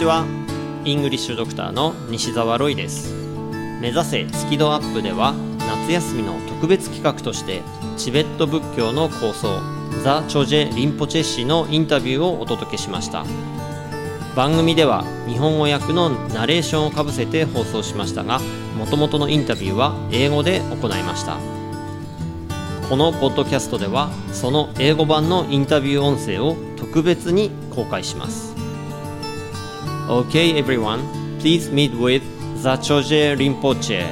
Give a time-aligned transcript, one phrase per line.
[0.00, 0.24] ちは。
[0.86, 3.12] イングリッシュドクターの西澤ロイです。
[3.82, 7.60] 目指せスキドアップでは夏休みの特別企画として
[7.98, 9.60] チベット仏教の構想
[10.02, 13.26] ザ・チョジェ・リンポチェ氏のインタビューをお届けしました。
[14.34, 18.40] 番組では日本語訳のナレーションをかぶせて放送しましたが
[18.78, 21.36] もともとのインタビューは英語で行いました。
[22.88, 28.49] このポッドキャストではその英語版のインタビュー音声を特別に公開します。
[30.10, 31.06] OK everyone,
[31.38, 32.20] please meet with
[32.64, 34.02] the Choje Rinpoche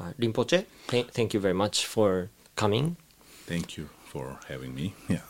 [0.00, 2.96] uh, Rinpoche, th- thank you very much for coming.
[3.46, 4.94] Thank you for having me.
[5.08, 5.20] Yeah.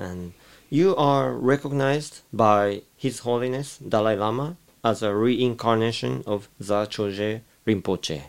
[0.00, 0.32] And
[0.68, 8.22] you are recognized by His Holiness Dalai Lama as a reincarnation of the Choje Rinpoche.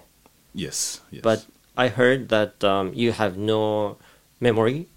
[0.54, 1.02] Yes.
[1.12, 1.22] Yes.
[1.22, 1.46] But
[1.78, 3.98] I heard that um, you have no
[4.40, 4.88] memory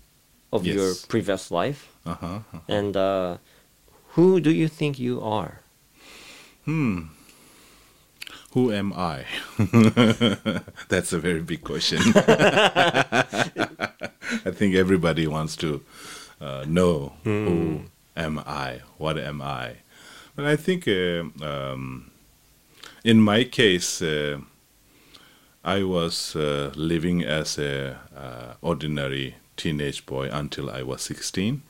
[0.52, 1.88] of your previous life.
[2.06, 2.40] uh-huh.
[2.68, 3.38] And uh,
[4.14, 5.60] who do you think you are?
[6.64, 7.08] Hmm.
[8.52, 9.24] Who am I?
[10.88, 11.98] That's a very big question.
[12.14, 13.24] I
[14.52, 15.82] think everybody wants to
[16.40, 17.82] uh, know who
[18.16, 18.80] am I?
[18.96, 19.76] What am I?
[20.34, 22.10] But I think uh, um,
[23.04, 24.38] in my case, uh,
[25.64, 31.62] I was uh, living as a uh, ordinary teenage boy until I was 16,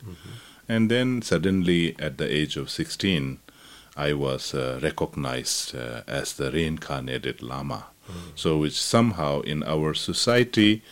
[0.69, 3.39] and then suddenly at the age of 16,
[3.97, 7.87] I was uh, recognized uh, as the reincarnated Lama.
[8.37, 10.83] So, which somehow in our society,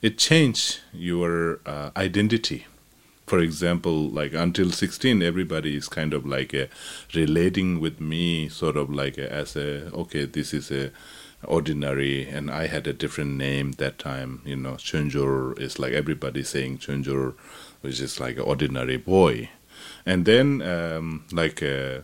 [0.00, 2.66] it changed your uh, identity.
[3.34, 6.66] For example, like until 16, everybody is kind of like uh,
[7.14, 10.92] relating with me, sort of like a, as a okay, this is a
[11.42, 14.40] ordinary, and I had a different name that time.
[14.44, 17.34] You know, Chunjur is like everybody saying Chunjur,
[17.80, 19.50] which is like an ordinary boy.
[20.06, 22.02] And then, um, like uh,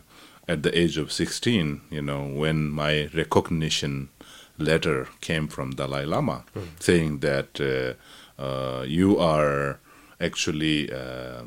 [0.49, 4.09] at the age of 16, you know, when my recognition
[4.57, 6.43] letter came from Dalai Lama
[6.79, 9.79] saying that uh, uh, you are
[10.21, 11.43] actually uh,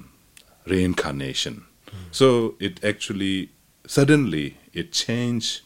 [0.66, 1.64] reincarnation.
[2.10, 3.50] So it actually
[3.86, 5.60] suddenly it changed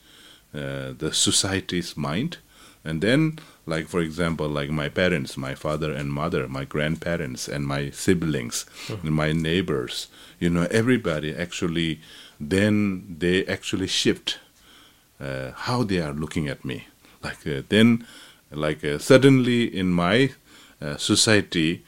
[0.55, 2.39] uh, the society's mind,
[2.85, 7.67] and then like for example like my parents my father and mother my grandparents and
[7.67, 10.09] my siblings and my neighbors
[10.41, 12.01] you know everybody actually
[12.41, 14.39] then they actually shift
[15.21, 16.87] uh, how they are looking at me.
[17.23, 18.07] Like uh, then
[18.51, 20.31] like uh, suddenly in my
[20.81, 21.85] uh, society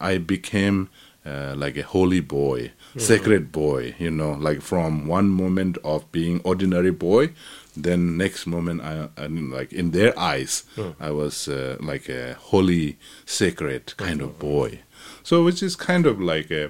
[0.00, 0.78] i became
[1.24, 6.40] uh, like a holy boy sacred boy you know like from one moment of being
[6.44, 7.30] ordinary boy
[7.76, 10.64] then next moment i, I like in their eyes
[11.00, 14.80] i was uh, like a holy sacred kind of boy.
[15.22, 16.64] So which is kind of like a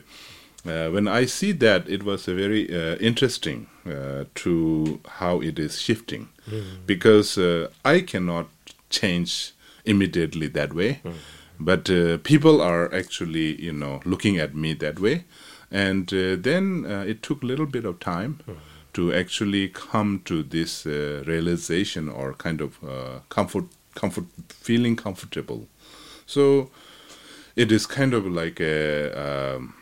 [0.65, 5.59] uh, when I see that, it was a very uh, interesting uh, to how it
[5.59, 6.29] is shifting,
[6.87, 8.47] because uh, I cannot
[8.89, 9.31] change
[9.85, 11.01] immediately that way,
[11.61, 15.25] but uh, people are actually you know looking at me that way,
[15.71, 18.39] and uh, then uh, it took a little bit of time
[18.95, 23.65] to actually come to this uh, realization or kind of uh, comfort,
[23.95, 25.67] comfort, feeling comfortable.
[26.27, 26.71] So
[27.57, 29.13] it is kind of like a.
[29.57, 29.75] Um,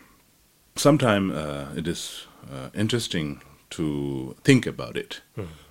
[0.76, 5.20] Sometimes uh, it is uh, interesting to think about it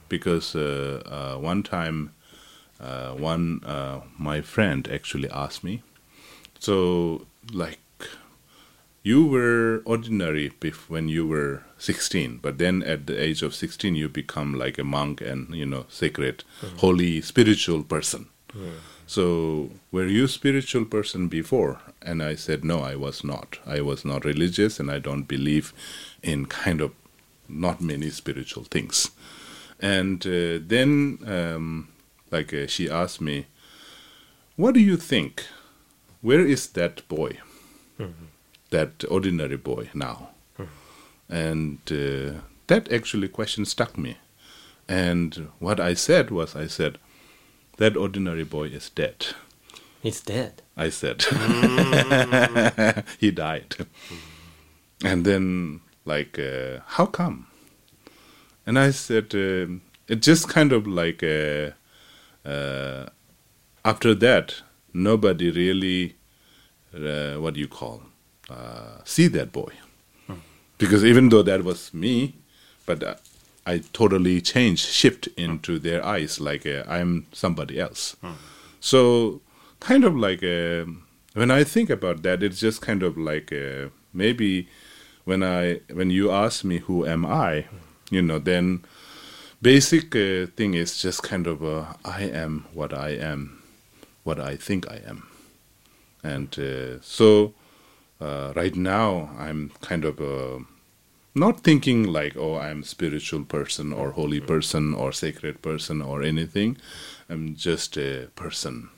[0.10, 2.12] because uh, uh, one time
[2.80, 5.82] uh, one uh, my friend actually asked me
[6.60, 7.80] so like
[9.02, 10.52] you were ordinary
[10.88, 14.84] when you were 16 but then at the age of 16 you become like a
[14.84, 16.44] monk and you know sacred
[16.78, 18.28] holy spiritual person.
[19.08, 21.80] So were you spiritual person before?
[22.02, 23.58] And i said no i was not.
[23.66, 25.74] I was not religious and i don't believe
[26.22, 26.92] in kind of
[27.48, 29.10] not many spiritual things.
[29.80, 31.88] And uh, then um,
[32.32, 33.46] like uh, she asked me
[34.58, 35.46] what do you think
[36.22, 37.38] where is that boy
[38.70, 40.30] that ordinary boy now
[41.30, 44.18] and uh, that actually question stuck me
[44.88, 46.98] and what i said was i said
[47.78, 49.26] that ordinary boy is dead
[50.02, 50.62] He's dead.
[50.78, 51.24] I said.
[53.20, 53.76] he died.
[55.04, 57.48] And then, like, uh, how come?
[58.66, 61.72] And I said, um it just kind of like, uh,
[62.48, 63.10] uh,
[63.84, 64.64] after that,
[64.94, 66.16] nobody really,
[66.94, 68.04] uh, what do you call,
[68.50, 69.72] uh, see that boy.
[70.78, 72.36] Because even though that was me,
[72.86, 73.16] but uh,
[73.66, 78.16] I totally changed, shift into their eyes, like uh, I'm somebody else.
[78.80, 79.42] So,
[79.82, 80.86] kind of like uh,
[81.34, 84.70] when I think about that, it's just kind of like uh, maybe
[85.26, 87.66] when I when you ask me who am I,
[88.10, 88.84] you know, then
[89.62, 93.59] basic uh, thing is just kind of uh, I am what I am,
[94.30, 95.20] what I think I am,
[96.24, 97.54] and uh, so
[98.22, 100.60] uh, right now I'm kind of uh,
[101.34, 106.78] not thinking like oh I'm spiritual person or holy person or sacred person or anything.
[107.32, 108.90] I'm just a person,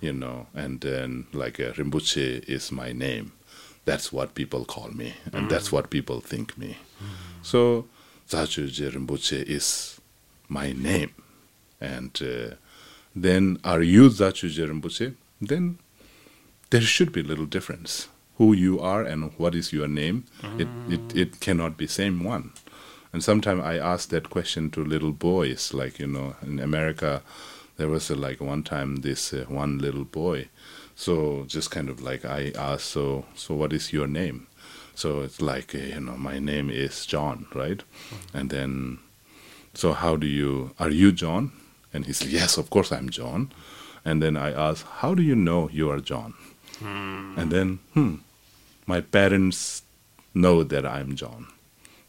[0.00, 3.26] you know, and then like uh, Rinpoche is my name.
[3.84, 6.76] That's what people call me, and that's what people think me.
[7.42, 7.60] So
[8.30, 10.00] Za Choje Rinpoche is
[10.48, 11.12] my name.
[11.80, 12.54] And uh,
[13.14, 15.14] then are you Za Choje Rinpoche?
[15.40, 15.78] Then
[16.70, 18.08] there should be little difference.
[18.38, 20.24] Who you are and what is your name,
[20.58, 22.52] it, it, it cannot be same one.
[23.12, 27.22] And sometimes I ask that question to little boys, like, you know, in America,
[27.76, 30.48] there was a, like one time this uh, one little boy.
[30.96, 34.48] So just kind of like I asked, so, so what is your name?
[34.96, 37.82] So it's like, uh, you know, my name is John, right?
[38.32, 38.98] And then,
[39.74, 41.52] so how do you, are you John?
[41.94, 43.52] And he said, yes, of course I'm John.
[44.04, 46.34] And then I asked, how do you know you are John?
[47.38, 48.16] And then, hmm,
[48.86, 49.82] my parents
[50.34, 51.46] know that I'm John.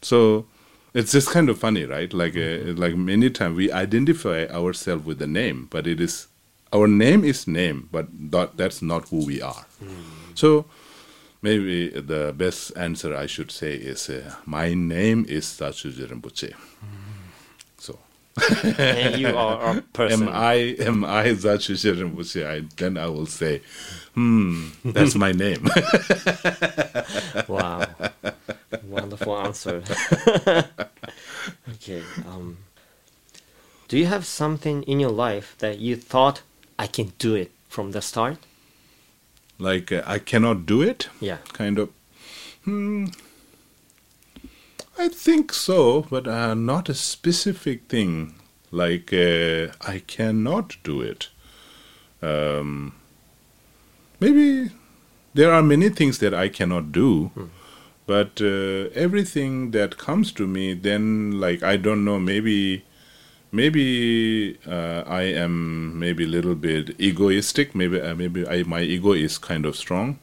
[0.02, 0.46] So
[0.92, 2.12] it's just kind of funny, right?
[2.12, 6.26] Like, uh, like many times we identify ourselves with the name, but it is,
[6.72, 9.66] our name is name, but that, that's not who we are.
[10.34, 10.66] So
[11.42, 16.52] maybe the best answer I should say is, uh, my name is Za Choje Rinpoche.
[16.52, 17.05] So and
[19.18, 20.28] you are a person.
[20.28, 22.46] am I am I Rinpoche?
[22.46, 23.62] I, then I will say,
[24.14, 25.68] hmm, that's my name.
[27.48, 27.86] Wow.
[28.88, 29.82] Wonderful answer.
[31.74, 32.02] okay.
[32.26, 32.58] Um,
[33.88, 36.42] do you have something in your life that you thought
[36.78, 38.38] I can do it from the start?
[39.58, 41.08] like uh, I cannot do it.
[41.20, 41.38] Yeah.
[41.52, 41.90] Kind of.
[42.64, 43.06] Hmm.
[44.98, 48.34] I think so, but uh, not a specific thing.
[48.70, 51.28] Like uh, I cannot do it.
[52.22, 52.94] Um,
[54.20, 54.70] maybe
[55.34, 57.30] there are many things that I cannot do,
[58.06, 62.84] but uh, everything that comes to me, then like I don't know, maybe
[63.52, 67.74] maybe uh, I am maybe a little bit egoistic.
[67.74, 70.18] Maybe uh, maybe I, my ego is kind of strong.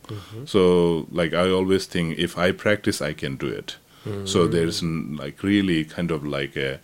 [0.45, 3.77] So like I always think if I practice, I can do it.
[4.25, 6.79] So there's like really kind of like a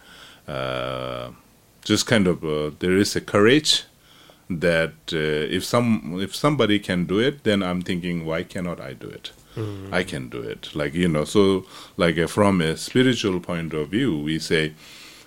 [0.48, 1.32] uh,
[1.84, 3.84] just kind of uh, there is a courage
[4.50, 8.94] that uh, if some if somebody can do it, then I'm thinking why cannot I
[8.94, 9.32] do it?
[9.92, 10.74] I can do it.
[10.74, 11.66] Like you know, so
[11.98, 14.74] like uh, from a spiritual point of view, we say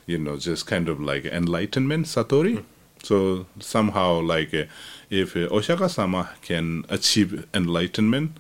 [0.06, 2.64] you know, just kind of like enlightenment, satori.
[3.02, 4.64] So somehow, like, uh,
[5.10, 8.38] if uh, Oshaka sama can achieve enlightenment,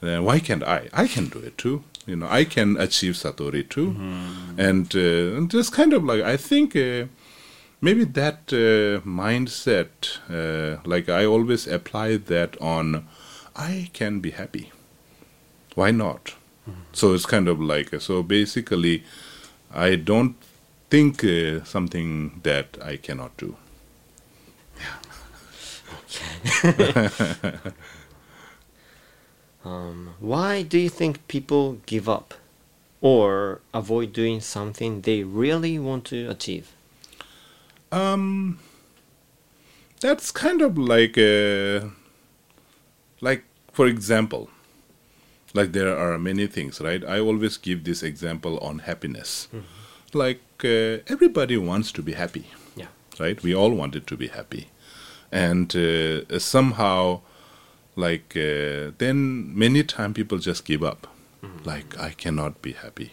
[0.00, 0.88] then why can't I?
[0.92, 1.84] I can do it too.
[2.06, 3.90] You know, I can achieve satori too.
[4.58, 7.06] And uh, just kind of like, I think uh,
[7.80, 13.06] maybe that uh, mindset, uh, like, I always apply that on
[13.54, 14.72] I can be happy.
[15.74, 16.34] Why not?
[16.92, 19.04] So it's kind of like, so basically,
[19.72, 20.36] I don't
[20.90, 23.56] think uh, something that I cannot do.
[29.64, 32.34] Um, why do you think people give up
[33.00, 36.72] or avoid doing something they really want to achieve?
[37.92, 38.58] Um,
[40.00, 41.88] that's kind of like, uh,
[43.20, 44.50] like for example,
[45.54, 47.04] like there are many things, right?
[47.04, 49.48] I always give this example on happiness.
[50.14, 52.86] Like uh, everybody wants to be happy, Yeah.
[53.20, 53.42] right?
[53.42, 54.68] We all wanted to be happy,
[55.30, 57.20] and uh, somehow,
[57.96, 61.06] like uh, then many time people just give up.
[61.64, 63.12] Like I cannot be happy.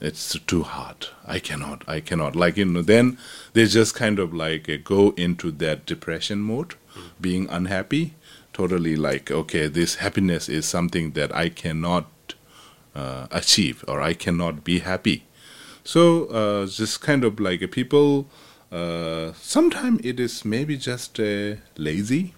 [0.00, 1.08] It's too hard.
[1.26, 1.82] I cannot.
[1.88, 2.36] I cannot.
[2.36, 3.18] Like you know, then
[3.52, 6.74] they just kind of like uh, go into that depression mode,
[7.20, 8.14] being unhappy.
[8.52, 12.06] Totally like okay, this happiness is something that I cannot
[12.94, 15.24] uh, achieve or I cannot be happy.
[15.84, 18.26] So uh, just kind of like uh, people.
[18.70, 22.34] Uh, sometimes it is maybe just uh, lazy.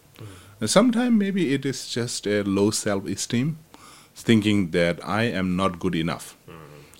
[0.66, 3.58] Sometimes maybe it is just a low self-esteem,
[4.14, 6.36] thinking that I am not good enough.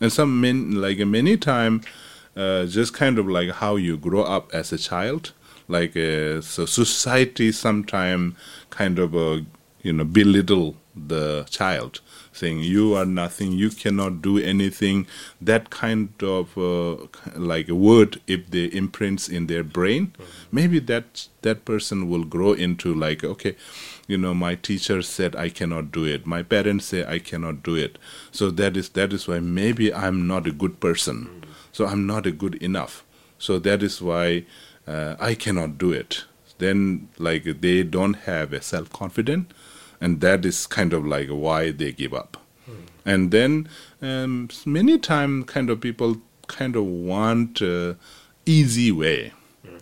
[0.01, 1.83] And some men, like many time,
[2.35, 5.33] uh, just kind of like how you grow up as a child.
[5.69, 8.35] Like uh, so, society sometime
[8.71, 9.41] kind of uh,
[9.83, 12.01] you know belittle the child,
[12.33, 15.07] saying, You are nothing, you cannot do anything.
[15.41, 17.07] That kind of uh,
[17.37, 20.13] like a word, if they imprints in their brain,
[20.53, 23.57] maybe that, that person will grow into like, okay,
[24.11, 26.27] you know my teacher said i cannot do it.
[26.27, 27.97] My parents say i cannot do it.
[28.33, 31.45] So that is that is why maybe i'm not a good person.
[31.73, 33.05] So i'm not a good enough.
[33.39, 34.47] So that is why
[34.87, 36.25] uh, i cannot do it.
[36.59, 39.53] Then like they don't have a self confidence
[40.01, 42.37] and that is kind of like why they give up
[43.05, 43.69] and then
[44.03, 46.17] um, many times kind of people
[46.47, 47.95] kind of want uh,
[48.47, 49.33] easy way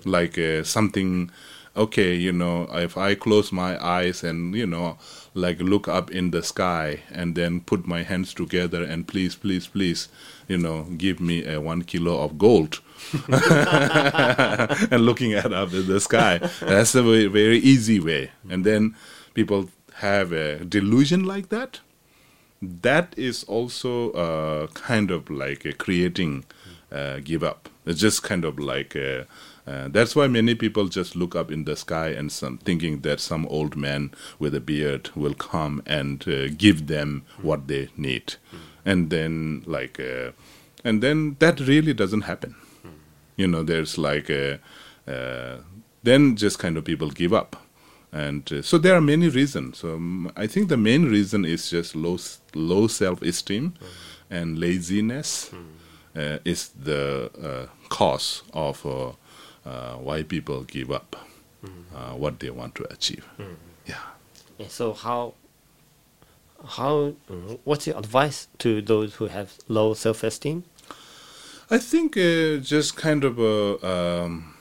[0.04, 1.30] like uh, something
[1.78, 4.98] okay, you know, if I close my eyes and, you know,
[5.32, 9.68] like look up in the sky and then put my hands together and please, please,
[9.68, 10.08] please,
[10.48, 12.80] you know, give me a one kilo of gold.
[13.28, 16.38] and looking at up in the sky.
[16.60, 18.32] That's a very, very easy way.
[18.50, 18.96] And then
[19.34, 21.80] people have a delusion like that.
[22.60, 26.44] That is also uh, kind of like a creating
[26.90, 27.68] uh, give up.
[27.86, 29.26] It's just kind of like a,
[29.66, 33.20] uh, that's why many people just look up in the sky and some, thinking that
[33.20, 38.34] some old man with a beard will come and uh, give them what they need,
[38.84, 40.32] and then like, uh,
[40.84, 42.54] and then that really doesn't happen.
[43.36, 44.58] You know, there's like a,
[45.06, 45.58] uh,
[46.02, 47.56] then just kind of people give up,
[48.12, 49.78] and uh, so there are many reasons.
[49.78, 52.18] So um, I think the main reason is just low
[52.54, 53.74] low self esteem,
[54.30, 55.50] and laziness
[56.44, 58.84] is the cause of
[59.68, 61.16] uh, why people give up
[61.94, 63.26] uh, what they want to achieve.
[63.86, 63.96] Yeah.
[64.58, 65.34] Yeah, So how
[66.66, 70.64] how mm, what's your advice to those who have low self-esteem?
[71.70, 74.54] I think uh, just kind of a, um,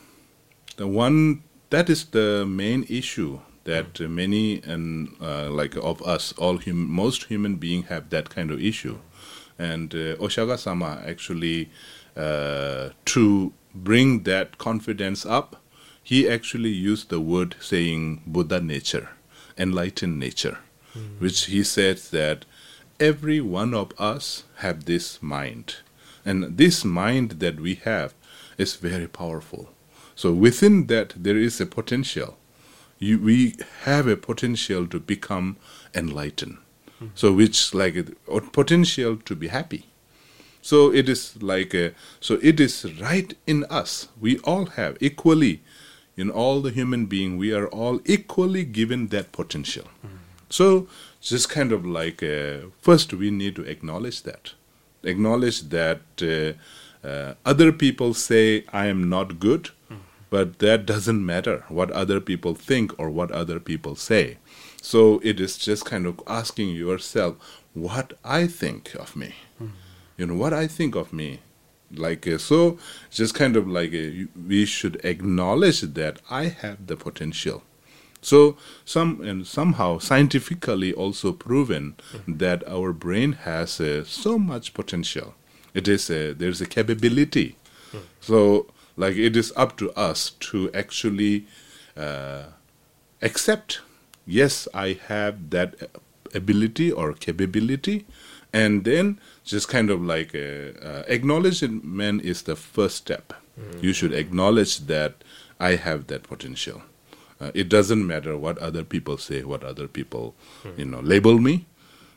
[0.75, 6.57] the one that is the main issue that many and uh, like of us, all
[6.57, 8.97] hum- most human beings have that kind of issue,
[9.59, 11.69] and uh, Oshaka Sama actually
[12.15, 15.61] uh, to bring that confidence up,
[16.01, 19.09] he actually used the word saying Buddha nature,
[19.57, 20.59] enlightened nature,
[20.95, 21.19] mm.
[21.19, 22.45] which he says that
[22.99, 25.75] every one of us have this mind.
[26.25, 28.13] And this mind that we have
[28.57, 29.69] is very powerful.
[30.17, 32.37] So within that there is a potential.
[32.97, 35.57] You, we have a potential to become
[35.93, 36.57] enlightened.
[36.99, 37.11] Mm.
[37.13, 39.85] So which like a potential to be happy.
[40.63, 44.07] So it is like a, so it is right in us.
[44.19, 45.61] We all have equally
[46.17, 47.37] in all the human being.
[47.37, 49.87] We are all equally given that potential.
[50.03, 50.17] Mm.
[50.49, 50.87] So
[51.21, 54.53] just kind of like a, first we need to acknowledge that,
[55.03, 59.69] acknowledge that uh, uh, other people say I am not good.
[60.29, 64.37] But that doesn't matter what other people think or what other people say.
[64.81, 67.35] So it is just kind of asking yourself
[67.73, 69.35] what I think of me.
[69.61, 69.71] Mm
[70.17, 71.39] you know what I think of me.
[71.91, 72.77] Like uh, so,
[73.11, 77.63] just kind of like uh, we should acknowledge that I have the potential.
[78.21, 82.37] So some and somehow scientifically also proven mm-hmm.
[82.37, 85.35] that our brain has uh, so much potential.
[85.73, 87.55] It is a, there's a capability.
[87.91, 88.05] Mm-hmm.
[88.19, 91.45] So like it is up to us to actually
[91.95, 92.43] uh,
[93.21, 93.79] accept.
[94.25, 95.75] Yes, I have that
[96.33, 98.05] ability or capability,
[98.51, 103.33] and then just kind of like a, uh, acknowledgement is the first step.
[103.57, 103.83] Mm.
[103.83, 105.23] You should acknowledge that
[105.59, 106.81] I have that potential.
[107.39, 110.77] Uh, it doesn't matter what other people say, what other people, mm.
[110.77, 111.65] you know, label me,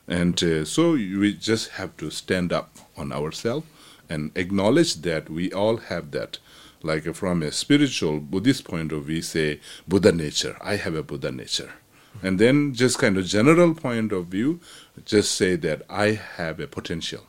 [0.07, 3.65] and uh, so we just have to stand up on ourselves
[4.09, 6.37] and acknowledge that we all have that.
[6.83, 10.57] Like from a spiritual Buddhist point of view, say Buddha nature.
[10.61, 11.73] I have a Buddha nature.
[12.21, 14.59] And then just kind of general point of view
[15.05, 16.07] just say that i
[16.37, 17.25] have a potential.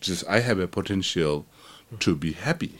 [0.00, 1.46] Just i have a potential
[1.98, 2.78] to be happy.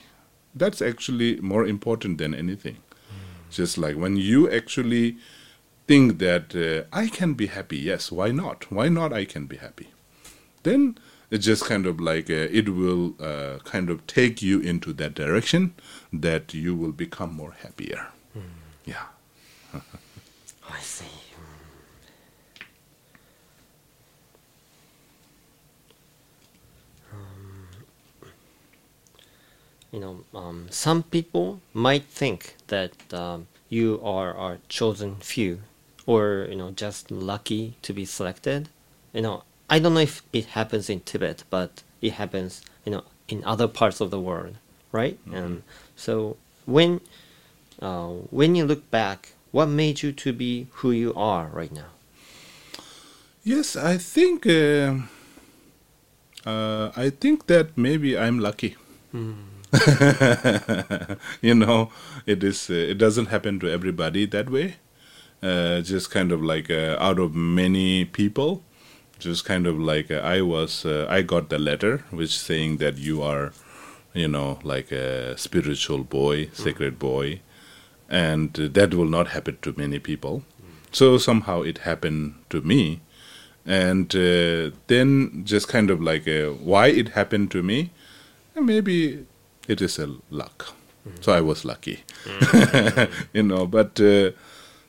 [0.54, 2.76] That's actually more important than anything.
[2.76, 3.50] Mm.
[3.50, 5.16] just like when you actually
[5.88, 8.70] think that uh, i can be happy yes why not?
[8.70, 9.88] Why not i can be happy?
[10.62, 10.98] Then
[11.30, 15.14] it's just kind of like uh, it will uh, kind of take you into that
[15.14, 15.74] direction
[16.12, 18.42] that you will become more happier mm.
[18.84, 19.04] yeah
[20.72, 21.06] I see.
[27.12, 27.68] Um,
[29.90, 35.60] you know, um, some people might think that um, you are a chosen few,
[36.06, 38.68] or you know, just lucky to be selected.
[39.12, 43.04] You know, I don't know if it happens in Tibet, but it happens, you know,
[43.28, 44.56] in other parts of the world,
[44.92, 45.18] right?
[45.24, 45.34] Mm-hmm.
[45.34, 45.62] And
[45.96, 46.36] so
[46.66, 47.00] when
[47.80, 51.90] uh, when you look back what made you to be who you are right now?
[53.42, 54.46] Yes, I think.
[54.46, 54.98] Uh,
[56.46, 58.76] uh, I think that maybe I'm lucky.
[61.42, 61.90] you know,
[62.26, 62.70] it is.
[62.70, 64.76] Uh, it doesn't happen to everybody that way.
[65.42, 68.62] Uh, just kind of like uh, out of many people,
[69.20, 70.84] just kind of like uh, I was.
[70.84, 73.52] Uh, I got the letter which saying that you are,
[74.14, 77.40] you know, like a spiritual boy, sacred boy,
[78.08, 80.42] and that will not happen to many people.
[80.92, 83.00] So somehow it happened to me,
[83.64, 87.90] and uh, then just kind of like uh, why it happened to me,
[88.60, 89.24] maybe
[89.68, 90.74] it is a luck.
[91.20, 92.04] So I was lucky,
[93.32, 93.66] you know.
[93.66, 94.32] But uh,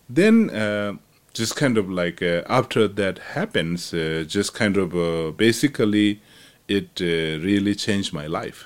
[0.09, 0.93] then uh,
[1.33, 6.21] just kind of like uh, after that happens, uh, just kind of uh, basically
[6.67, 8.65] it uh, really changed my life.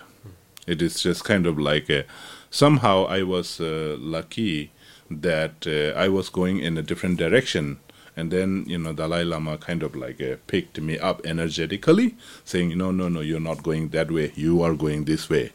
[0.68, 2.04] It is just kind of like uh,
[2.50, 4.72] somehow I was uh, lucky
[5.12, 7.80] that I was going in a different direction.
[8.18, 12.90] And then, you know, Dalai Lama kind of like picked me up energetically, saying, no,
[12.90, 14.32] no, no, you're not going that way.
[14.36, 15.52] You are going this way.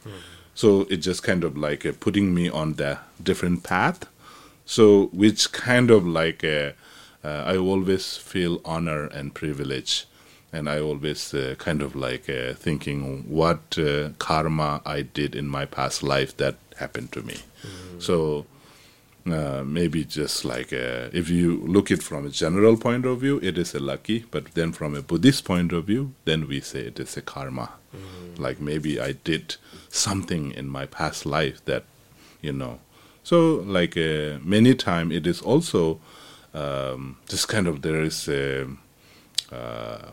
[0.54, 4.06] So it just kind of like putting me on the different path.
[4.66, 6.44] So, which kind of like
[7.24, 10.06] uh, I always feel honor and privilege,
[10.52, 15.48] and I always uh, kind of like uh, thinking what uh, karma I did in
[15.48, 17.36] my past life that happened to me.
[17.98, 18.46] So
[19.26, 23.38] uh, maybe just like uh, if you look it from a general point of view,
[23.42, 26.80] it is a lucky, but then from a Buddhist point of view, then we say
[26.80, 27.70] it is a karma.
[28.38, 29.56] Like maybe I did
[29.90, 31.84] something in my past life that,
[32.40, 32.78] you know.
[33.22, 36.00] So like uh, many time it is also
[36.54, 38.68] um, just kind of there is a,
[39.52, 40.10] uh,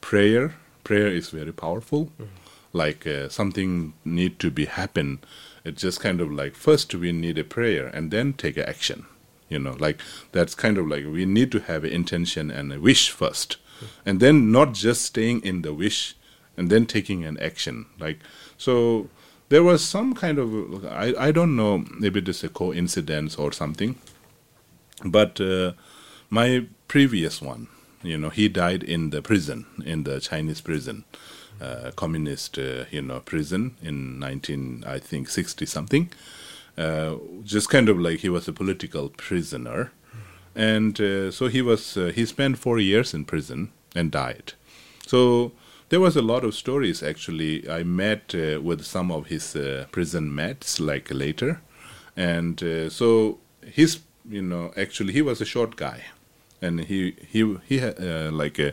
[0.00, 0.54] prayer.
[0.84, 2.10] Prayer is very powerful.
[2.72, 5.20] Like uh, something need to be happen.
[5.64, 9.06] It's just kind of like first we need a prayer and then take action.
[9.48, 10.00] You know, like
[10.32, 13.56] that's kind of like we need to have an intention and a wish first,
[14.04, 16.16] and then not just staying in the wish
[16.56, 17.86] and then taking an action.
[17.98, 18.18] Like
[18.58, 19.08] so,
[19.48, 23.52] there was some kind of I I don't know maybe it is a coincidence or
[23.52, 23.96] something,
[25.04, 25.72] but uh,
[26.30, 27.68] my previous one,
[28.02, 31.04] you know, he died in the prison in the Chinese prison,
[31.60, 36.10] uh, communist, uh, you know, prison in nineteen I think sixty something.
[36.76, 39.92] Uh, just kind of like he was a political prisoner,
[40.56, 44.54] and uh, so he was uh, he spent four years in prison and died.
[45.06, 45.52] So
[45.88, 47.70] there was a lot of stories actually.
[47.70, 49.56] I met with some of his
[49.92, 51.60] prison mates like later,
[52.16, 52.58] and
[52.90, 56.04] so his you know actually he was a short guy,
[56.60, 58.72] and he he he had uh, like a,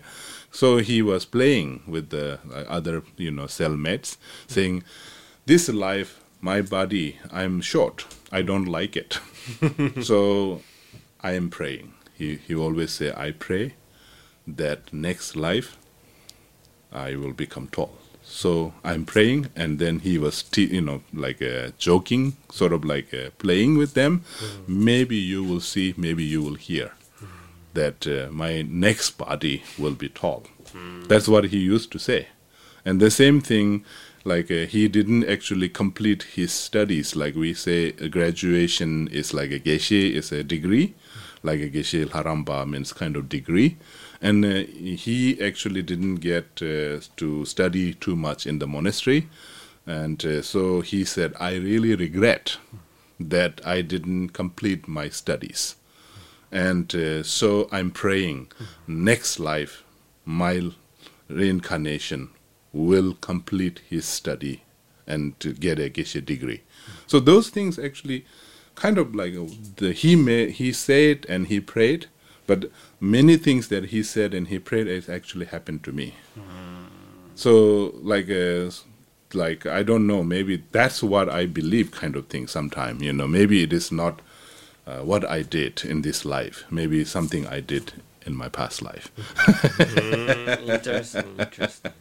[0.51, 4.83] so he was playing with the uh, other you know cellmates, saying,
[5.45, 8.05] "This life, my body, I'm short.
[8.31, 9.19] I don't like it,
[10.01, 10.61] so
[11.21, 13.73] I am praying." He he always say, "I pray
[14.47, 15.77] that next life."
[16.93, 18.00] I will become tall.
[18.31, 22.85] So I'm praying, and then he was, te- you know, like uh, joking, sort of
[22.85, 24.23] like uh, playing with them.
[24.67, 26.93] Maybe you will see, maybe you will hear
[27.73, 30.43] that uh, my next body will be tall.
[31.09, 32.27] That's what he used to say.
[32.85, 33.83] And the same thing,
[34.23, 37.15] like uh, he didn't actually complete his studies.
[37.15, 40.93] Like we say, a graduation is like a geshe is a degree,
[41.43, 43.77] like a geshe lharampa means kind of degree
[44.21, 49.27] and uh, he actually didn't get uh, to study too much in the monastery.
[49.87, 52.57] And uh, so he said i really regret
[53.19, 55.75] that i didn't complete my studies.
[56.51, 58.51] And uh, so i'm praying
[58.87, 59.83] next life
[60.23, 60.71] my
[61.27, 62.29] reincarnation
[62.73, 64.63] will complete his study
[65.07, 66.61] and to get a geshe degree.
[67.07, 68.25] So those things actually
[68.75, 69.33] kind of like
[69.77, 72.07] the, he may, he said and he prayed
[72.51, 76.15] but many things that he said and he prayed has actually happened to me.
[77.43, 77.53] So
[78.13, 78.69] like uh,
[79.33, 83.25] like I don't know, maybe that's what I believe kind of thing sometime, you know.
[83.25, 84.19] Maybe it is not
[84.85, 86.65] uh, what I did in this life.
[86.69, 87.93] Maybe something I did
[88.25, 89.09] in my past life.
[89.15, 91.93] Mm, interesting, interesting.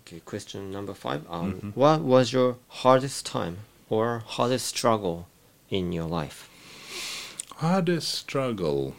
[0.00, 1.22] Okay, question number five.
[1.30, 3.58] Um, What was your hardest time
[3.88, 5.28] or hardest struggle
[5.70, 6.49] in your life?
[7.60, 8.94] Hardest struggle,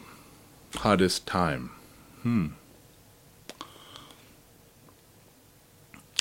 [0.76, 1.70] hardest time.
[2.22, 2.46] Hmm.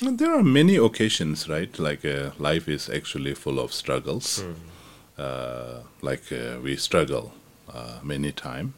[0.01, 1.77] There are many occasions, right?
[1.77, 4.43] Like uh, life is actually full of struggles.
[5.19, 7.33] Uh, like uh, we struggle
[7.71, 8.73] uh, many time.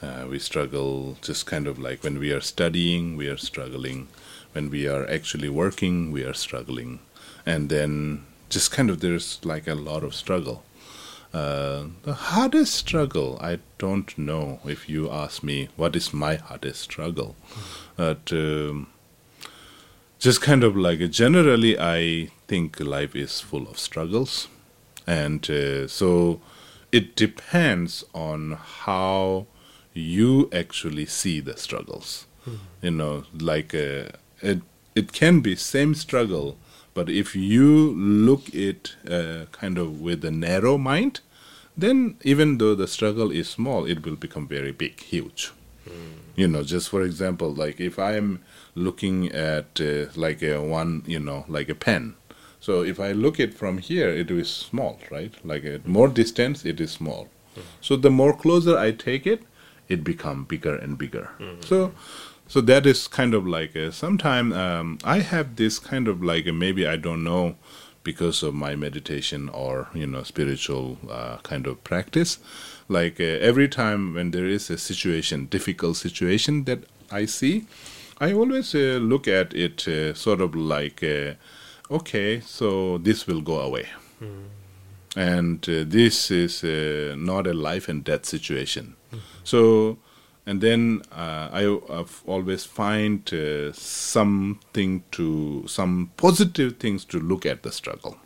[0.00, 4.08] Uh, we struggle just kind of like when we are studying, we are struggling.
[4.52, 7.00] When we are actually working, we are struggling.
[7.44, 10.62] And then just kind of there's like a lot of struggle.
[11.34, 16.80] Uh, the hardest struggle, I don't know if you ask me what is my hardest
[16.82, 17.34] struggle.
[17.96, 18.86] But um,
[20.20, 24.46] just kind of like generally, I think life is full of struggles.
[25.08, 26.40] And uh, so
[26.92, 28.52] it depends on
[28.86, 29.46] how
[29.92, 32.26] you actually see the struggles.
[32.82, 34.60] You know, like uh, it,
[34.94, 36.58] it can be same struggle,
[36.94, 41.20] but if you look it uh, kind of with a narrow mind,
[41.76, 45.52] then even though the struggle is small, it will become very big, huge.
[46.36, 48.40] You know, just for example, like if I am
[48.74, 52.14] looking at uh, like a one, you know, like a pen.
[52.60, 55.32] So if I look it from here, it is small, right?
[55.44, 57.28] Like at more distance, it is small.
[57.80, 59.42] So the more closer I take it,
[59.88, 61.28] it become bigger and bigger.
[61.60, 61.92] So,
[62.46, 66.46] so that is kind of like a, sometime um, I have this kind of like
[66.46, 67.56] a, maybe I don't know
[68.02, 72.38] because of my meditation or you know spiritual uh, kind of practice.
[72.88, 77.66] Like uh, every time when there is a situation, difficult situation that I see,
[78.20, 81.34] I always uh, look at it uh, sort of like, uh,
[81.90, 83.86] okay, so this will go away.
[85.16, 88.96] And uh, this is uh, not a life and death situation.
[89.44, 89.98] So,
[90.46, 97.46] and then uh, I I've always find uh, something to, some positive things to look
[97.46, 98.18] at the struggle.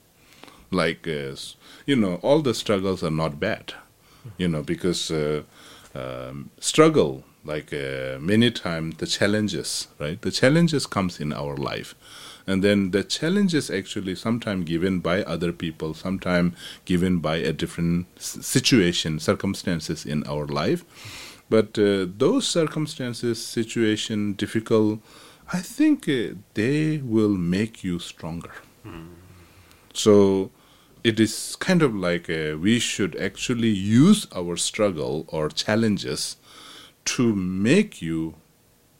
[0.71, 1.37] Like, uh,
[1.87, 3.75] you know, all the struggles are not bad,
[4.37, 5.43] you know, because uh,
[5.95, 10.21] um, struggle, like uh, many times the challenges, right?
[10.21, 11.95] The challenges comes in our life.
[12.47, 16.55] And then the challenges actually sometimes given by other people, sometimes
[16.85, 20.85] given by a different situation, circumstances in our life.
[21.51, 25.01] But uh, those circumstances, situation, difficult,
[25.53, 28.53] I think uh, they will make you stronger.
[29.95, 30.51] So
[31.03, 36.37] it is kind of like uh, we should actually use our struggle or challenges
[37.05, 38.35] to make you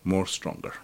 [0.05, 0.75] more stronger.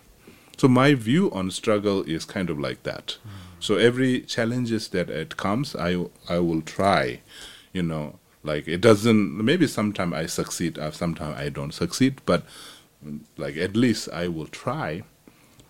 [0.59, 3.17] So my view on struggle is kind of like that.
[3.59, 7.21] So every challenges that it comes, I I will try,
[7.73, 9.45] you know, like it doesn't.
[9.45, 12.45] Maybe sometimes I succeed, uh, sometime I don't succeed, but
[13.37, 15.03] like at least I will try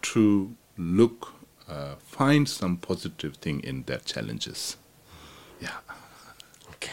[0.02, 1.32] to look,
[1.68, 4.76] uh, find some positive thing in their challenges.
[5.60, 5.78] Yeah.
[6.72, 6.90] Okay.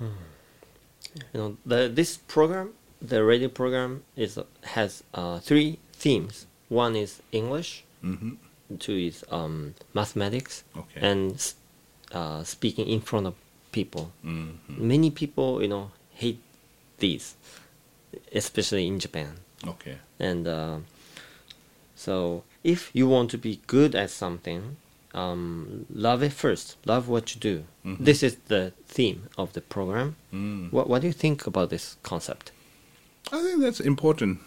[0.00, 0.08] You
[1.34, 6.46] know, the this program, the radio program, is has uh, three themes.
[6.68, 7.84] One is English.
[8.02, 8.78] Mm -hmm.
[8.78, 10.64] Two is um, mathematics.
[10.76, 11.00] Okay.
[11.10, 11.54] And
[12.12, 13.34] uh, speaking in front of
[13.78, 14.04] people.
[14.22, 15.90] hmm Many people, you know,
[16.22, 16.40] hate
[16.98, 17.26] these,
[18.32, 19.32] especially in Japan.
[19.72, 19.96] Okay.
[20.18, 20.78] And uh,
[21.94, 24.76] so, if you want to be good at something,
[25.14, 26.76] um, love it first.
[26.84, 27.64] Love what you do.
[27.84, 28.04] Mhm.
[28.04, 30.16] This is the theme of the program.
[30.32, 30.72] Mm.
[30.72, 32.52] What What do you think about this concept?
[33.32, 34.38] I think that's important.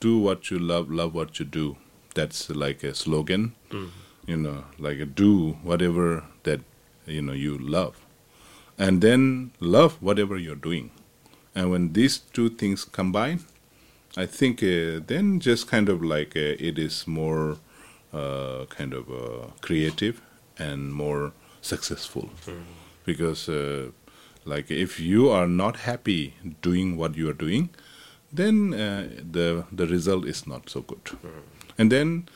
[0.00, 1.76] Do what you love, love what you do.
[2.14, 3.52] That's like a slogan.
[4.26, 6.60] You know, like a do whatever that
[7.06, 7.94] you know you love,
[8.78, 10.90] and then love whatever you're doing.
[11.54, 13.44] And when these two things combine,
[14.16, 17.58] I think uh, then just kind of like uh, it is more
[18.12, 20.20] uh, kind of uh, creative
[20.58, 22.30] and more successful.
[23.04, 23.90] Because uh,
[24.44, 27.70] like if you are not happy doing what you are doing
[28.32, 31.10] then uh, the the result is not so good.
[31.78, 32.28] And then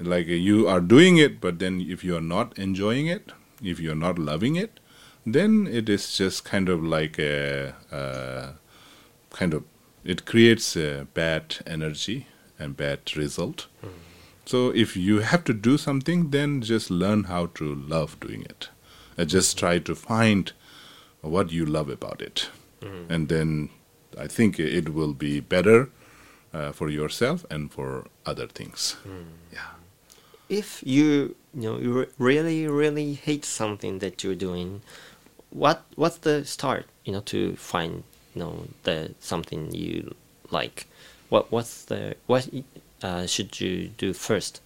[0.00, 3.92] like you are doing it but then if you are not enjoying it if you
[3.92, 4.80] are not loving it
[5.26, 8.52] then it is just kind of like a, uh
[9.30, 9.64] kind of
[10.04, 12.26] it creates a bad energy
[12.58, 13.66] and bad result.
[14.46, 18.68] So if you have to do something then just learn how to love doing it.
[19.16, 20.52] And just try to find
[21.22, 22.48] what you love about it.
[23.08, 23.70] And then
[24.18, 25.88] i think it will be better
[26.52, 28.96] uh, for yourself and for other things.
[29.52, 29.70] Yeah.
[30.48, 34.82] If you you know you re- really really hate something that you're doing,
[35.54, 36.84] what what's the start?
[37.04, 40.14] You know to find you know the something you
[40.50, 40.86] like.
[41.30, 42.48] What what's the what
[43.02, 44.60] uh, should you do first?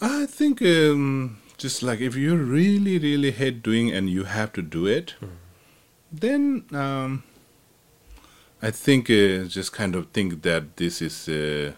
[0.00, 4.62] I think um, just like if you really, really hate doing and you have to
[4.62, 5.14] do it,
[6.12, 7.24] then um,
[8.62, 11.72] I think uh, just kind of think that this is uh,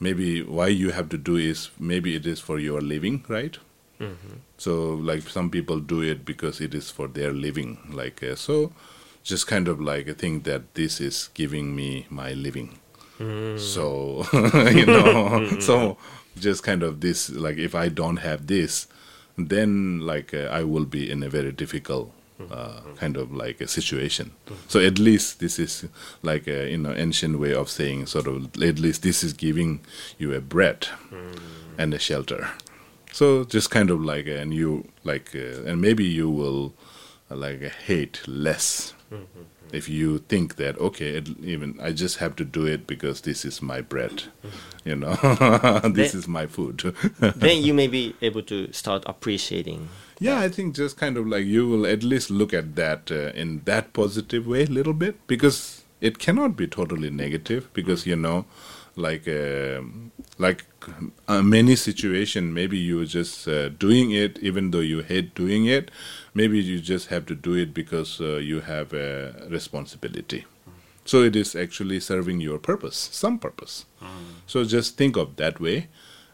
[0.00, 3.58] maybe why you have to do is maybe it is for your living, right?
[4.58, 8.72] So like some people do it because it is for their living, like uh, so.
[9.24, 12.78] Just kind of like I think that this is giving me my living.
[13.58, 14.24] So
[14.70, 15.96] you know, so
[16.38, 18.86] just kind of this like if I don't have this,
[19.36, 22.12] then like uh, I will be in a very difficult
[22.50, 24.30] uh, kind of like a situation.
[24.68, 25.86] So at least this is
[26.22, 29.80] like a you know ancient way of saying sort of at least this is giving
[30.18, 30.86] you a bread
[31.78, 32.50] and a shelter.
[33.12, 36.74] So just kind of like and you like uh, and maybe you will
[37.30, 38.94] uh, like hate less
[39.72, 43.44] if you think that okay it, even I just have to do it because this
[43.44, 44.24] is my bread,
[44.84, 45.14] you know,
[45.84, 46.94] this Then- is my food.
[47.18, 49.88] then you may be able to start appreciating.
[50.18, 53.32] Yeah, I think just kind of like you will at least look at that uh,
[53.34, 58.16] in that positive way a little bit because it cannot be totally negative because you
[58.16, 58.46] know,
[58.96, 60.64] like um like
[61.28, 65.90] uh, many situation maybe you're just uh, doing it even though you hate doing it,
[66.34, 70.44] maybe you just have to do it because uh, you have a responsibility.
[71.04, 73.84] So it is actually serving your purpose, some purpose.
[74.46, 75.88] So just think of that way,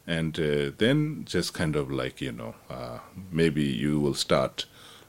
[0.07, 2.99] and uh, then just kind of like you know, uh,
[3.31, 4.67] maybe you will start.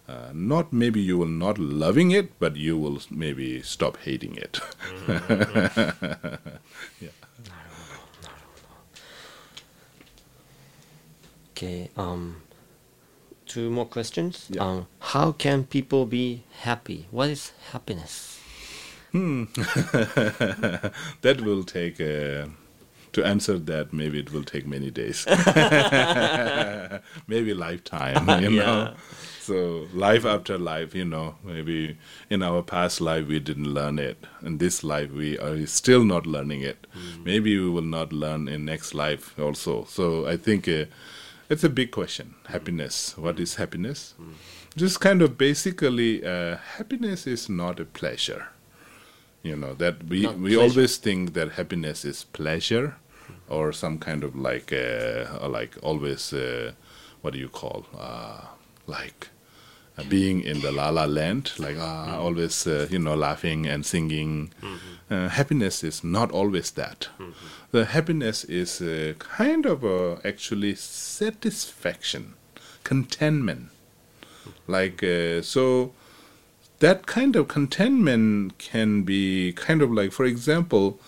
[0.08, 4.60] Uh, not maybe you will not loving it, but you will maybe stop hating it.
[11.54, 11.89] Okay.
[11.96, 12.42] Um,
[13.46, 14.48] two more questions.
[14.50, 14.63] Yeah.
[14.63, 17.06] Um, how can people be happy?
[17.12, 18.39] What is happiness?
[19.13, 19.52] that
[21.46, 22.48] will take uh,
[23.12, 23.94] to answer that.
[23.94, 25.28] Maybe it will take many days,
[27.28, 28.28] maybe lifetime.
[28.42, 28.96] You know.
[29.39, 31.98] So life after life, you know, maybe
[32.30, 34.18] in our past life we didn't learn it.
[34.42, 36.88] In this life we are still not learning it.
[37.24, 39.84] Maybe we will not learn in next life also.
[39.84, 40.86] So I think uh,
[41.50, 42.36] it's a big question.
[42.48, 43.18] Happiness.
[43.18, 44.14] What is happiness?
[44.76, 48.48] Just kind of basically, uh, happiness is not a pleasure.
[49.44, 50.62] You know that we Not we pleasure.
[50.62, 52.96] always think that happiness is pleasure,
[53.50, 56.72] or some kind of like uh, like always uh,
[57.22, 58.42] what do you call uh,
[58.88, 59.28] like
[60.10, 64.52] being in the la la land, like uh, always uh, you know laughing and singing.
[65.10, 67.10] Uh, happiness is not always that.
[67.72, 68.82] The happiness is
[69.20, 72.34] kind of uh, actually satisfaction,
[72.84, 73.70] contentment.
[74.68, 75.94] Like uh, so,
[76.80, 81.00] that kind of contentment can be kind of like, for example,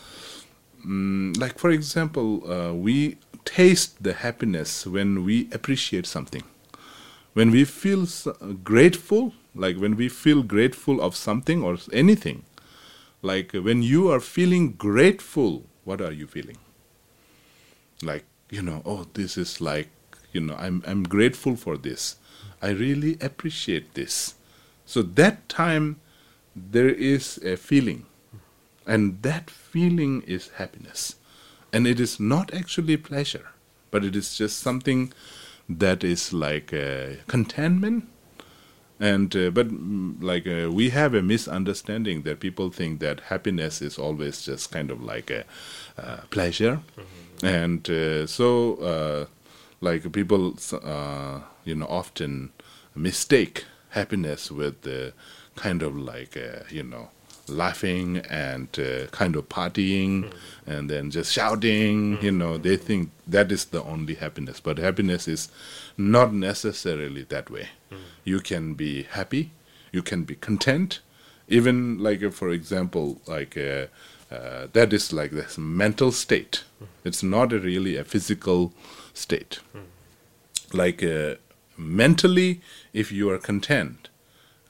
[0.86, 6.44] mm, like for example, uh, we taste the happiness when we appreciate something
[7.36, 8.08] when we feel
[8.64, 12.44] grateful, like when we feel grateful of something or anything,
[13.22, 16.58] like when you are feeling grateful, what are you feeling?
[18.02, 19.90] Like, you know, oh, this is like,
[20.32, 22.16] you know, I'm, I'm grateful for this.
[22.62, 24.36] I really appreciate this.
[24.86, 26.00] So that time,
[26.56, 28.06] there is a feeling,
[28.88, 31.16] and that feeling is happiness.
[31.74, 33.50] And it is not actually pleasure,
[33.92, 35.12] but it is just something
[35.70, 38.08] that is like uh, contentment.
[39.00, 43.82] And uh, but mm, like uh, we have a misunderstanding that people think that happiness
[43.82, 45.44] is always just kind of like a
[45.98, 46.80] uh, pleasure.
[47.44, 49.26] And uh, so uh,
[49.82, 52.52] like people uh, you know often
[52.96, 55.12] mistake happiness with the
[55.56, 57.10] kind of like uh, you know
[57.48, 60.32] laughing and uh, kind of partying
[60.66, 64.60] and then just shouting you know they think that is the only happiness.
[64.60, 65.50] But happiness is
[65.98, 67.70] not necessarily that way.
[68.24, 69.52] You can be happy
[69.96, 71.00] you can be content.
[71.48, 73.86] Even like uh, for example like uh,
[74.32, 76.64] uh, that is like this mental state.
[77.04, 78.74] It's not a really a physical
[79.14, 79.60] state.
[80.74, 81.36] Like uh,
[81.78, 82.62] mentally
[82.94, 84.10] if you are content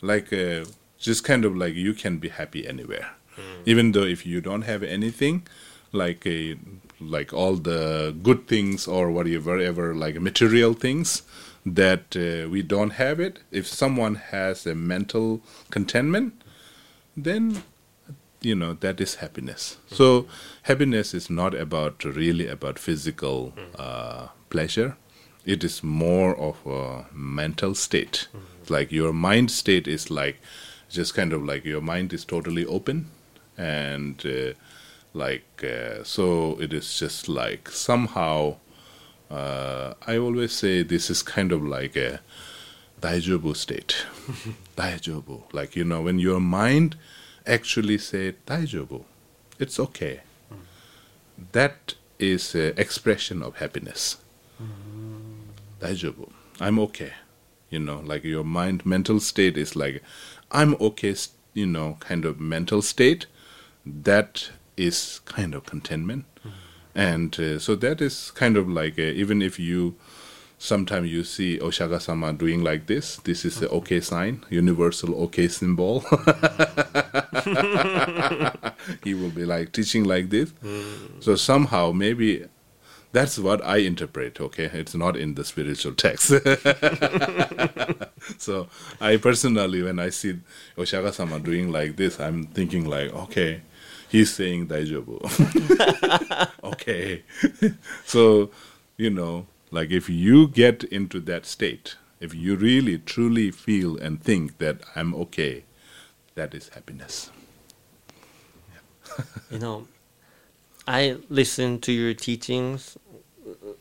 [0.02, 0.34] like
[0.98, 3.12] just kind of like you can be happy anywhere.
[3.66, 5.46] Even though if you don't have anything
[5.92, 6.56] like a
[7.02, 11.24] like all the good things or whatever ever like material things
[11.66, 16.34] that uh, we don't have it if someone has a mental contentment
[17.18, 17.64] then
[18.42, 19.78] you know that is happiness.
[19.88, 20.28] So
[20.64, 24.96] happiness is not about really about physical uh, pleasure.
[25.46, 28.28] It is more of a mental state.
[28.70, 30.38] Like your mind state is like
[30.96, 33.08] just kind of like your mind is totally open
[33.58, 34.54] and uh,
[35.14, 38.56] like uh, so it is just like somehow
[39.30, 42.20] uh, i always say this is kind of like a
[43.02, 44.06] daijobu state.
[44.78, 46.96] Daijobu like you know when your mind
[47.46, 49.04] actually say daijobu
[49.60, 50.22] it's okay.
[51.52, 54.18] That is a expression of happiness.
[55.82, 57.14] Daijobu i'm okay.
[57.70, 60.02] You know like your mind mental state is like
[60.52, 61.16] i'm okay
[61.54, 63.26] you know kind of mental state
[63.86, 66.26] that is kind of contentment
[66.94, 69.96] and uh, so that is kind of like uh even if you
[70.58, 73.18] sometimes you see Oshaka sama doing like this.
[73.18, 76.00] This is the okay sign, universal okay symbol.
[79.04, 80.54] he will be like teaching like this.
[81.20, 82.46] So somehow maybe
[83.16, 84.70] that's what I interpret, okay?
[84.74, 86.28] It's not in the spiritual text.
[88.38, 88.68] so
[89.00, 90.40] I personally, when I see
[90.78, 93.62] Oshaka sama doing like this, I'm thinking like, okay,
[94.10, 95.22] he's saying daijoubu.
[96.66, 97.24] okay.
[98.06, 98.50] so,
[98.98, 104.22] you know, like if you get into that state, if you really truly feel and
[104.22, 105.64] think that I'm okay,
[106.36, 107.32] that is happiness.
[109.50, 109.88] you know,
[110.88, 112.96] I listen to your teachings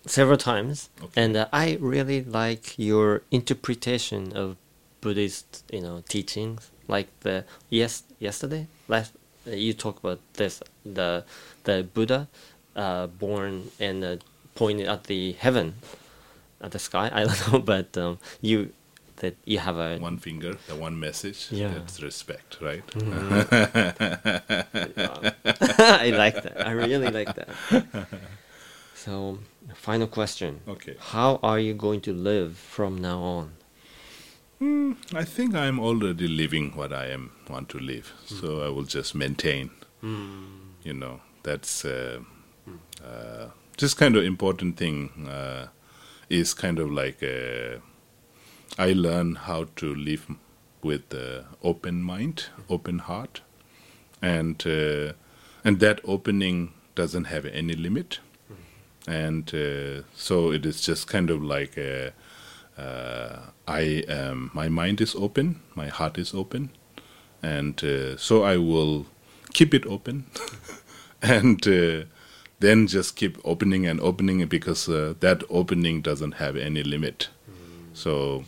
[0.06, 1.22] several times, Okay.
[1.22, 4.56] and uh, I really like your interpretation of
[5.00, 6.70] Buddhist, you know, teachings.
[6.88, 9.12] Like the yes, yesterday, last
[9.46, 11.24] uh, you talked about this the
[11.64, 12.28] the Buddha
[12.76, 14.16] uh, born and uh,
[14.54, 15.74] pointed at the heaven,
[16.60, 17.10] at the sky.
[17.14, 18.72] I don't know, but um, you
[19.16, 21.68] that you have a One finger, the one message, Yeah.
[21.72, 22.82] that's respect, right?
[26.04, 26.66] I like that.
[26.66, 27.48] I really like that.
[29.04, 29.38] So,
[29.74, 30.60] final question.
[30.66, 30.96] Okay.
[30.98, 33.52] How are you going to live from now on?
[35.12, 39.14] I think I'm already living what I am want to live, so I will just
[39.14, 39.70] maintain.
[40.02, 42.20] You know, that's uh,
[43.04, 45.28] uh, just kind of important thing.
[45.28, 45.66] Uh,
[46.30, 47.80] is kind of like uh,
[48.78, 50.26] I learn how to live
[50.82, 53.42] with uh, open mind, open heart,
[54.22, 55.12] and uh,
[55.62, 58.20] and that opening doesn't have any limit,
[59.06, 61.78] and uh, so it is just kind of like.
[61.78, 62.10] Uh,
[62.76, 63.38] uh,
[63.68, 66.70] I am my mind is open, my heart is open,
[67.40, 69.06] and uh, so I will
[69.52, 70.24] keep it open,
[71.22, 72.04] and uh,
[72.58, 77.28] then just keep opening and opening because uh, that opening doesn't have any limit.
[77.92, 78.44] So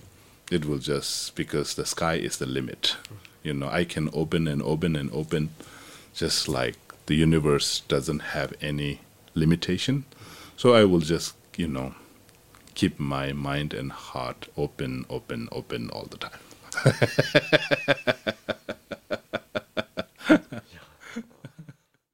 [0.51, 2.97] it will just because the sky is the limit.
[3.45, 5.51] You know, I can open and open and open,
[6.15, 9.01] just like the universe doesn't have any
[9.35, 10.05] limitation.
[10.57, 11.95] So I will just you know
[12.75, 16.41] keep my mind and heart open, open, open all the time.